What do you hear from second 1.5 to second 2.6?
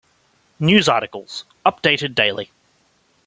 updated daily.